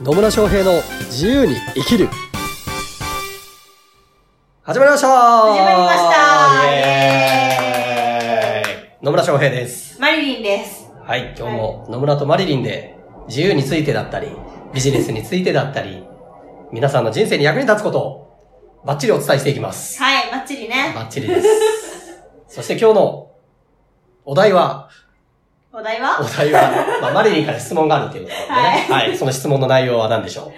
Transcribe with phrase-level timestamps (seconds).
[0.00, 2.08] 野村翔平の自由に生きる
[4.62, 10.00] 始まりました始まりましたイエーイ野村翔平です。
[10.00, 10.90] マリリンです。
[11.00, 12.96] はい、今日も野村とマリリンで
[13.28, 14.34] 自由についてだったり、
[14.72, 16.02] ビジネスについてだったり、
[16.72, 20.02] 皆さんの人生に役に立つことをバッチリお伝えしていきます。
[20.02, 20.92] はい、バッチリね。
[20.92, 21.48] バッチリです。
[22.48, 23.30] そして今日の
[24.24, 24.88] お題は、
[25.76, 26.20] お題は？
[26.20, 28.86] お題は、まあ、マリリンから質問があるということでね。
[28.88, 29.18] はい。
[29.18, 30.52] その質問の内容は何でしょ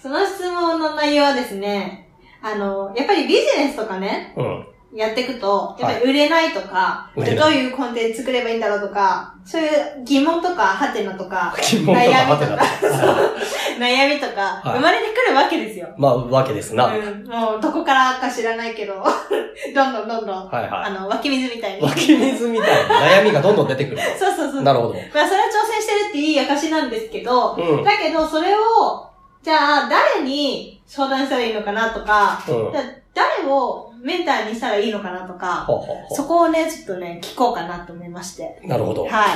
[0.00, 2.08] その質問の内容はですね、
[2.40, 4.66] あの、やっぱりビジネスとかね、ううん。
[4.94, 9.70] やっていくと、やっぱり売れないとか、売れないどういうコンテンツ作ればいいんだろうとか、そういう
[10.04, 12.62] 疑問とか、ハテナとか、疑問とか。
[13.78, 15.88] 悩みとか、はい生まれてくるわけですよ。
[15.96, 16.84] まあ、わけですな。
[16.84, 18.94] はいうん、もう、どこからか知らないけど、
[19.74, 21.80] どんどんどんどん、あはの、湧き水みたいい。
[21.80, 21.82] に。
[21.82, 24.54] 湧き水みたいな悩みがどんどん出てくる そうそうそう。
[24.56, 24.62] と。
[24.62, 24.94] なるほど。
[24.94, 27.84] まあ、それは挑戦してるっていい証なんですけど、うん。
[27.84, 29.11] だけど、それを、
[29.42, 32.72] じゃあ、誰に相談したらいいのかなとか、うん。
[32.72, 38.60] じゃあ誰をメンターにしたらいいのかなとか、ほうほうほそこをね、ちょっとね、聞こうかなと思いまして。
[38.64, 39.04] うなるほど。
[39.06, 39.26] は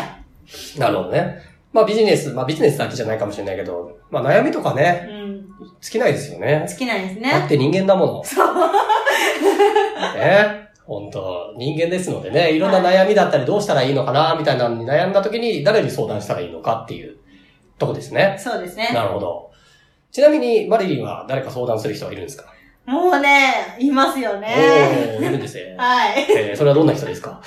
[0.77, 0.79] い。
[0.79, 1.39] なるほどね。
[1.73, 5.47] まあビジネス、まあビジネスだけじゃないかもしれないけど、まあ悩みとかね、うん。
[5.81, 6.67] 尽きないですよね。
[6.69, 7.49] 好きなんですだっね。
[7.49, 8.25] て人間だもの。
[8.25, 8.55] そう。
[10.17, 10.67] ね。
[10.87, 17.17] 本当人間ですのでね、いろんな悩みだったりどうしたらいいのかな、みたいなのに悩んだ時に誰に相談したらいいのかっていう
[17.77, 18.37] とこですね。
[18.39, 18.91] そうですね。
[18.95, 19.46] なるほど。
[20.13, 22.45] ちなみに、マリリンは誰か相談する人はいるんですか？
[22.87, 24.55] もうね、いますよね。
[25.19, 25.75] おー、いるんですね。
[25.79, 26.25] はい。
[26.31, 27.41] えーそれはどんな人ですか？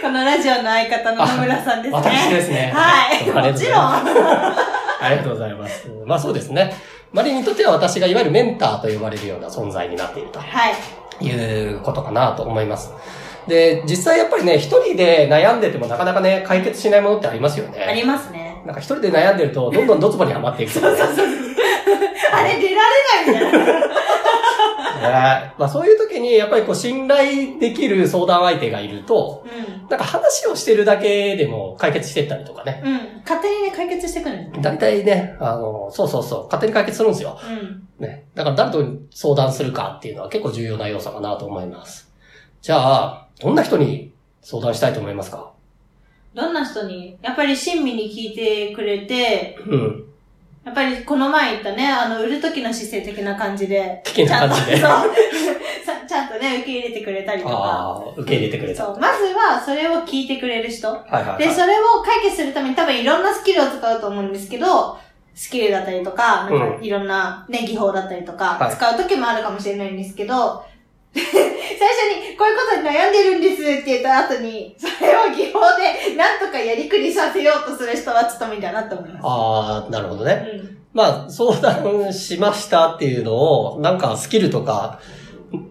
[0.00, 1.98] このラジオの相方の野村さんですね。
[1.98, 2.72] 私ですね。
[2.74, 3.26] はい。
[3.52, 3.82] もちろん。
[3.82, 5.88] ありがとうございます。
[6.06, 6.72] まあそうですね。
[7.12, 11.24] マリンにとっては私がいわゆるメンターと呼ばれるような存在になっているとはい。
[11.24, 12.92] いうことかなと思います。
[13.48, 17.84] で、実際やっぱりね、一人で悩んでてもなかなかね、解決しないものってありますよね。
[17.88, 18.62] ありますね。
[18.66, 21.00] なんか一人で悩んでると、どんどんドツボにはまっていくとかね。
[21.00, 21.22] あれ出
[22.76, 23.86] られないみたいな。
[24.96, 32.82] ねまあそういう時に、やっぱりこう信頼できる相談相手がいると、うなんか話をしてるだけでも解決してったりとかね。
[32.84, 32.88] ん。
[32.88, 33.00] うん。
[33.22, 34.62] 勝手にね、解決してくるんです。
[34.62, 37.38] 大体ね、あの、そうそうそう、勝手に解決するんですよ。
[37.48, 37.88] うん。
[38.04, 38.24] ね。
[38.34, 42.10] だから誰と相談するかっていうのは結構重要な要素かなと思います。
[42.62, 45.52] じゃあ、どんな人に相談したいと思いますか？
[46.34, 50.05] どんな人に、やっぱり親身に聞いてくれて、うん。
[50.66, 55.14] やっぱりこの前言ったね、あの、売る時の姿勢的な感じで、的な感じでちゃんと、そう
[55.86, 58.04] さちゃんとね、受け入れてくれたりとか。
[58.16, 58.84] 受け入れてくれた。
[58.84, 58.98] そう。
[58.98, 60.88] まずは、それを聞いてくれる人。
[60.88, 61.38] はいはい、はい。
[61.38, 64.98] で、それを解決するために多分いろんなスキルを使うと思うんですけど、
[65.36, 70.64] スキルだったりとか、なんかうんいろんなね、技法だったりとかは、い使う時もあるかもしれないんですけど、
[71.16, 79.22] 最初にこういうことに悩んでるんですって言った後に、それを技法でなんとかやりくりさせようとする人はちょっと無理だなと思います。
[79.24, 80.46] ああ、なるほどね。
[80.54, 80.78] うん。
[80.92, 85.00] まあ、相談しましたっていうのを、なんかスキルとか、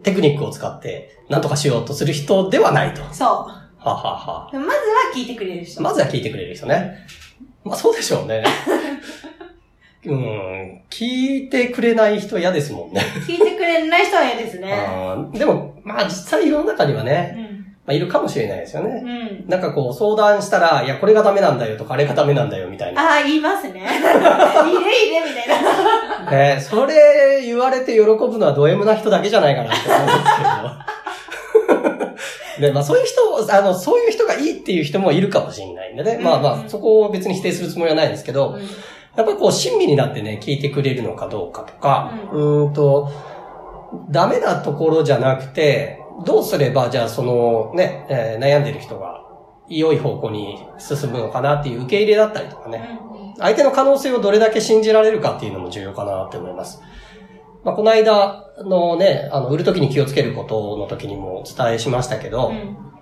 [0.04, 3.02] テクニックを使って、なんとかしようとする人ではないと。
[3.02, 4.60] はそははう。
[4.60, 4.76] まずは
[5.16, 5.82] 聞いてくれる人。
[5.82, 7.06] まずは聞いてくれる人ね。
[7.64, 8.44] まあそうでしょうね。
[10.12, 13.02] うん、聞いてくれない人嫌ですもんね。
[13.28, 14.88] 聞いてくれない人は嫌ですね。
[15.34, 17.46] でも、まあ実際世の中にはね、うん。
[17.86, 19.02] まあいるかもしれないですよね。
[19.04, 19.50] うん。
[19.50, 23.02] なんかこう相談したら、いや、これがダメなんだよとか、あれがダメなんだよみたいな。
[23.02, 23.82] ああ、言いますね。
[23.82, 25.48] いれいれみたい
[26.26, 26.32] な。
[26.32, 30.86] ねそれ言われて喜ぶのはド M な人だけじゃないかなって思うんですけど。
[32.68, 36.20] で、まあそういう人、あの、そういう人がいいっていう人もいるかもしれないんでね。
[36.22, 38.58] まあまあ、そこを別に否定するつもりはないんですけど、
[39.16, 43.10] やっぱりこう、親身になってね、聞いてくれるのかどうかとか、うーんと、
[44.10, 49.22] ダメなところじゃなくて、どうすれば、じゃあそのね、えー悩んでる人が
[49.68, 53.00] 良い方向に進むのかなっていう受け入れだったりとかね。
[53.38, 56.82] 相手の可能性をどれだけ信じられるかっていうのも重要かなって思います。
[57.64, 62.95] まあ、この間のね、あの、売るときに気をつけることの時にもお伝えしましたけど、うん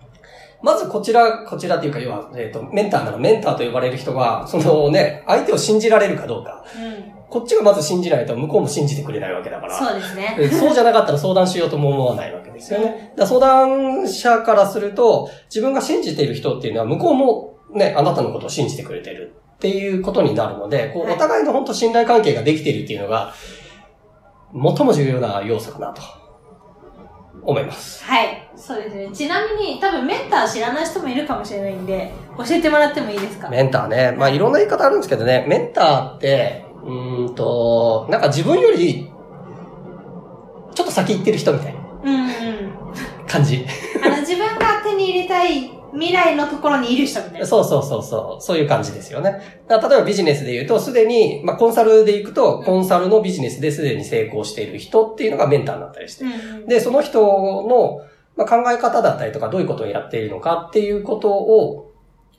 [0.63, 6.63] まずこちら、こちらっていうか、要は、えっ、と、メンターならメンターと呼ばれる人が、そのね、相手を信じられるかどうか。
[6.75, 9.75] うんこっちがまず信じないと向こうも信じてくれないわけだから。
[9.75, 10.35] そうですね。
[10.37, 13.11] でそうじゃなかったら相談しようとも思わないわけですよね。
[13.17, 23.33] だ相談者からすると、自分が信じている人っていうのは向こうもね、あなたのことを信じてくれてるっていうことになるので、こうはいお互いの本当信頼関係ができているっていうのが、
[24.53, 26.03] 最も重要な要素かなと
[27.45, 28.03] 思います。
[28.03, 28.49] はい。
[28.55, 29.09] そうですね。
[29.13, 33.49] ちなみに、多分メンター知らない人もいるかもしれないんで、教えてもらってもいいですか？
[33.49, 34.15] メンターね。
[34.17, 39.09] まあいろんな言い方あるんですけどね、メンターって、うーんと、なんか自分より、
[40.73, 42.27] ちょっと先行ってる人みたいなうんうん。
[43.27, 43.65] 感じ。
[44.03, 47.45] あの、自分が手に入れたい未来のところにいる人みたいな。
[47.45, 48.43] そうそうそうそう。
[48.43, 49.63] そういう感じですよね。
[49.69, 56.25] 例えばビジネスで言うと、すでに、まあコンサルで行くと、コンサルのビジネスですでに成功している人っていうのがメンターになったりして。
[56.25, 58.01] うんで、その人の、
[58.35, 61.91] まあ、考え方だったりとか、どういうことをやっているのかっていうことを、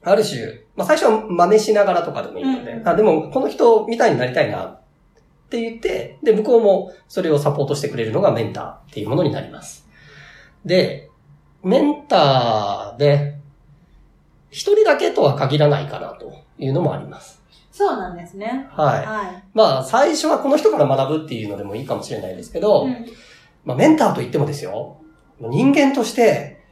[0.02, 4.80] ある種、まあ最初は真似しながらとかでもいいので、うんあでもこの人みたいになりたいなっ
[5.48, 9.86] て言って、で、向こうもそれをサポートしてくれるのがメンターっていうものになります。
[10.64, 11.10] で、
[11.62, 13.33] メンターで、
[14.50, 17.42] 一人だけとは限らないかなというのもあります。
[17.72, 18.68] そうなんですね。
[18.70, 19.04] はい。
[19.04, 19.44] はい。
[19.52, 23.06] まあ、最初はこの人から学ぶっていうのでもいいかもしれないですけど、うん
[23.64, 24.98] まあ、メンターと言ってもですよ、
[25.40, 26.62] 人間として、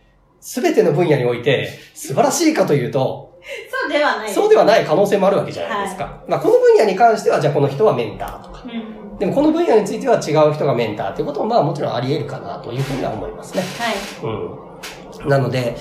[0.40, 3.40] すべての分野において素晴らしいかというと、
[3.82, 4.32] そうではない。
[4.32, 6.22] そうではない可能性もあるわけじゃないですか。
[6.28, 8.62] まあ、この分野に関しては、じゃあこの人はメンターとか。
[8.64, 9.18] うん。
[9.18, 13.62] でもこの分野については違う人がメンターということも、まあもちろんあり得るかなというふうには思いますね。
[13.78, 15.24] はい。
[15.24, 15.28] うん。
[15.28, 15.76] なので、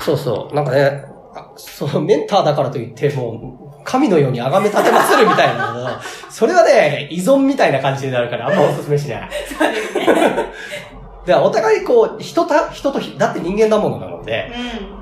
[0.00, 1.04] そうそう、なんかね、
[1.34, 6.00] あそう、メンターだからといって、もう、神のように崇め立てまするみたいなのが
[6.30, 9.30] それはね、依存みたいな感じになるから、あんまお勧めしない。
[9.58, 10.48] そうですね。
[11.28, 14.50] で、お互いこう、人た、人と、だって人間なものなので、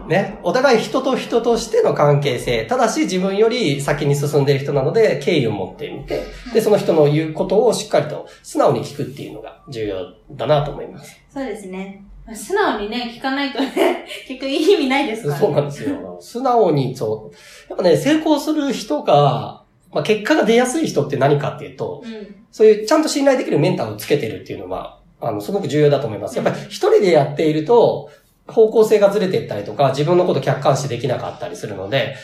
[0.07, 6.23] うね、お互い人と人としての関係性、ただし自分より先に進んでいる人なので、敬意を持ってみて、
[6.53, 11.17] で、その人の言うことをしっかりと素直に聞くっていうのが重要だなと思います。
[11.41, 11.43] ん。
[11.43, 12.06] そうですね。
[12.27, 15.41] まあ素直にね、聞かないとね、 結局いい意味ないですから、ね。
[15.41, 16.19] そうなんですよ。
[16.21, 17.71] 素直に、そう。
[17.71, 19.63] やっぱね、成功する人が、
[19.93, 22.35] まあ、結果が出やすい人って何かっていうと、うん。
[22.51, 26.37] そういうちゃんと信頼できるメンターをつけてるっていうのは、あの、すごく重要だと思います。
[26.37, 28.11] やっぱり一人でやっていると、
[28.49, 32.17] 方向性がずれていったりとか、自分のこと客観視できなかったりするので、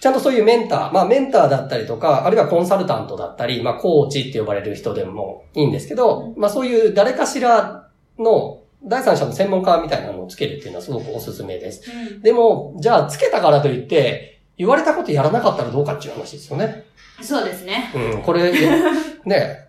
[0.00, 7.88] ちゃんとそういうメンター、まあメンターだったりとか、あるいはコンサルタントだったり、まあコーチって呼ばれる人でもいいんですけど、まあそういう誰かしら
[8.18, 11.82] の第三者の専門家みたいなのをつけるっていうのはすごくおすすめです。
[11.90, 12.22] うん。
[12.22, 16.84] でも、じゃあつけたからといって、言われたことやらなかったらどうかっていう話ですよね。
[17.20, 17.92] そうですね。
[17.94, 18.52] うん、これ、
[19.24, 19.68] ね、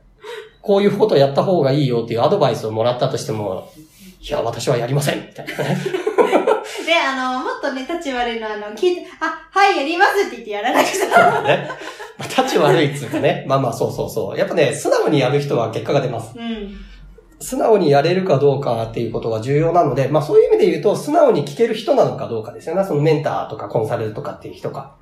[0.62, 3.70] こういうことやった方がいいよっていうアドバイスをもらったとしても、
[4.22, 5.78] いや、私はやりませんみたいなね。
[6.86, 11.42] で、あの、もっとね、立ち悪いのは、あの、聞いて、あ、はい、やりますって言ってやらなくちゃ。
[11.42, 11.70] ね。
[12.18, 13.46] まあ、立ち悪いっつうかね。
[13.48, 14.38] まあまあ、そうそうそう。
[14.38, 16.38] やっぱね、素直にやる人は結果が出ます。
[16.38, 16.78] うん。
[17.40, 22.84] 素直にやれるかどうかっていうことが重要なので、まあそういう意味で言うと、素直に聞ける人なのかどうかですよね。
[22.84, 24.96] そのメンターとかコンサルとかっていう人が。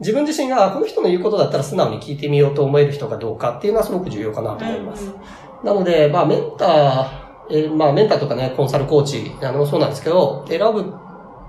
[0.00, 5.12] 自分自身が、あこの人の言うことだったら素直に聞いてみようと思える人かどうかっていうのはすごく重要かなと思います。
[5.62, 7.06] なので、まあ、メンター、
[7.50, 10.92] えーまあ、メンターとかね、コンサルコーチ、あの、そうなんですけど、選ぶ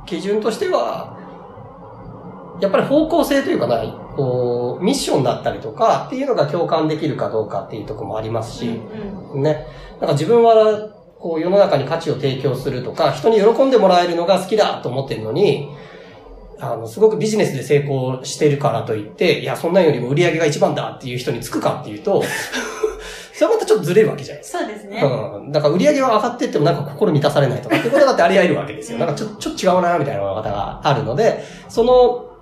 [0.06, 1.18] 基準としては、
[2.62, 3.84] やっぱり方向性というかな、
[4.16, 8.82] こう、ミッションだったりとかっていうのが共感できるかどうかっていうところもありますし、
[9.34, 9.44] うん。
[9.44, 9.68] ね。
[10.00, 10.90] なんか自分は、
[11.20, 15.70] こう、世の中に価値を提供するとか、人に喜んでもらえるのが好きだと思ってるのに、
[16.60, 22.24] あの、すごくビジネスで成功してるからといって、いや、そんなんよりも売り上げが一番だっていう人につくかっていうと、
[23.34, 24.60] それはまたちょっとずれるわけじゃないですか。
[24.60, 25.02] そうですね。
[25.04, 25.52] うん。
[25.52, 28.98] だから売り上げは上がってってもなんか心満たされないとかってことだってあり得るわけですよ。
[28.98, 32.35] なんかちょちょっと違うなみたいな方があるので、その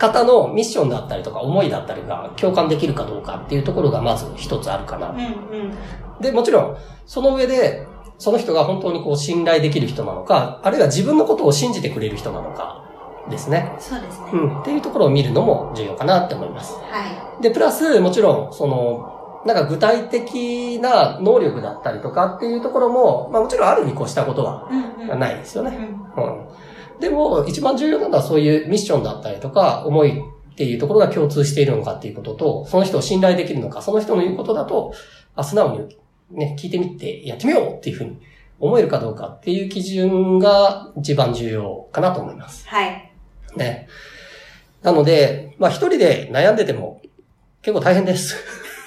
[0.00, 6.22] 方のミッションだったりとか思いだったりが共感できるかどうかっていうところがまず一つあるかなうんうん。
[6.22, 6.76] で、もちろん、
[7.06, 7.86] その上で、
[8.18, 12.82] その人が本当にこう信頼できる人なのか、あるいは自分のことを信じてくれる人なのか
[13.28, 13.76] ですね。
[13.78, 14.30] そうですね。
[14.32, 14.60] うん。
[14.62, 16.72] っていうところを見るのも重要かなって思います。
[16.74, 25.18] はで、プラス、もちろん、その、なんか具体的な能力だったりとかっていうところも、まあもちろんあるに越したことはうんうん。
[25.18, 25.76] ないですよね。
[26.16, 26.24] うん。
[26.24, 26.48] うん。
[27.00, 34.92] でも、一番重要なのはそういうミッションだったりとか、思いっていうところが共通しているのかっていうことと、その人を信頼できるのか、その人の言うことだと、
[35.34, 35.96] あ、素直に
[36.30, 38.18] ね、聞いてみて、やってみようっていうふうに
[38.58, 42.68] 思えるかどうかっていう基準が一番重要かなと思います。
[42.68, 43.12] はい。
[43.56, 43.88] ね。
[44.82, 47.00] なので、まあ一人で悩んでても
[47.62, 48.36] 結構大変です。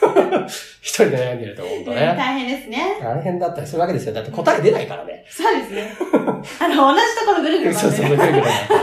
[0.81, 2.15] 一人で悩んでると、本当うんね。
[2.17, 2.99] 大変ですね。
[3.01, 4.13] 大変だったりするわけですよ。
[4.13, 5.25] だって答え出ないからね。
[5.29, 5.93] そうですね。
[6.59, 8.17] あの、同じところぐるぐるそうそう、回ってる。
[8.17, 8.79] ぐるぐる回ってる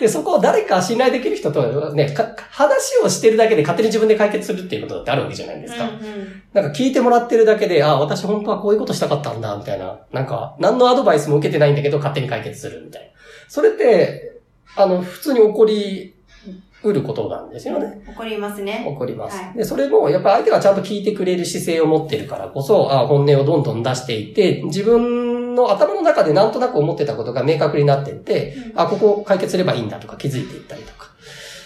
[0.00, 5.84] で、そこを誰か信頼できる人とね、か話をしてるだけで勝手に自分で解決するっていうことだってあるわけじゃないですか。
[5.84, 6.42] うんうん。
[6.52, 9.98] なんか聞いてもらってるだけで、あ、私本当はこういうことしたかったんだ、みたいな。
[10.12, 13.08] なんか、何のアドバイスも受けてないんだけど、勝手に解決するみたいな。
[13.48, 14.40] それって、
[14.76, 16.14] あの、普通に起こり
[16.82, 18.02] うることなんですよね。
[18.06, 18.86] 怒りますね。
[18.88, 19.36] 起こります。
[19.36, 25.25] はいで、それも、やっぱ相手がちゃんと聞いてくれる姿勢を持ってるからこそ、あ本音をどんどん出していって、自分
[25.56, 31.10] の頭の中でなんとなく思ってたことが明確になっていって、うんあ、ここを解決すればいいんだとか気づいていったりとか。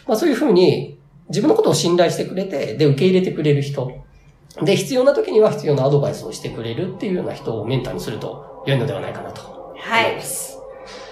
[0.06, 3.92] まあそういうふうに、自分のことを信頼してくれて、で、受け入れてくれる人。
[4.62, 10.58] で、必要な時には必要なアドバイスをしてくれるっていうような人をメンターにすると良いのではないかなと思いはいます。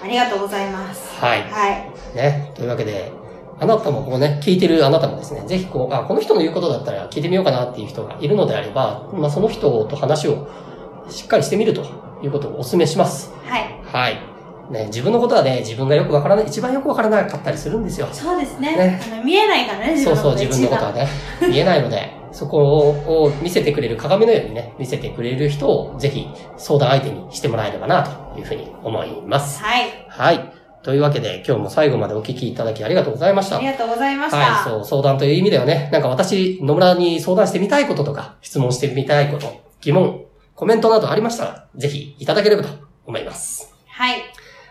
[0.02, 1.20] ありがとうございます。
[1.20, 1.42] はい。
[1.42, 2.16] はい。
[2.16, 2.52] ね。
[2.54, 3.12] というわけで、
[3.60, 10.48] あなたもこうね、聞いてるあなたもですね、ぜひこう、あ、この人の言うことだったら聞いてみようかなっていう人がいるのであれば、まあその人と話を
[11.08, 13.32] しっかりしてみるということをお勧めします。
[13.44, 13.80] はい。
[13.84, 14.28] はい。
[14.70, 18.08] ね、自分のことはね、自分がよくわからない、一番よくわからなかったりするんですよ。
[18.12, 18.76] そうですね。
[18.76, 21.08] ねあの見えないからね、自そうそう、自分のことはね、
[21.48, 28.02] 見えないので、そこをを見せてくれる鏡のようにね、見せてくれる人をぜひ相談相手にしてもらえればな、
[28.34, 29.62] というふうに思います。
[29.62, 29.88] はい。
[30.08, 30.52] はい。
[30.82, 33.56] というわけで、今日も最後までお聞きいただきありがとうございました。
[33.56, 34.36] ありがとうございました。
[34.36, 40.27] はい、そう、相談という意味ではね、なんか私、野村に相談してみたいこととか、質問してみたいこと、疑問、
[40.58, 42.68] コメントなどありましたら、ぜひいただければと
[43.06, 43.72] 思います。
[43.86, 44.22] はい。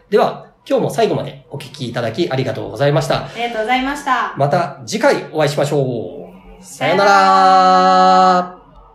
[0.09, 3.27] では、今日も最後までお聞きいただきありがとうございました。
[3.27, 4.35] ありがとうございました。
[4.35, 6.29] また次回お会いしましょ
[6.59, 6.61] う。
[6.61, 8.66] さよなら